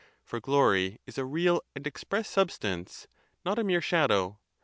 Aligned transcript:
For 0.23 0.39
glory 0.39 0.99
is 1.05 1.19
a 1.19 1.25
real 1.25 1.61
and 1.75 1.85
express 1.85 2.27
substance, 2.27 3.05
not 3.45 3.59
a 3.59 3.63
mere 3.63 3.81
shadow. 3.81 4.39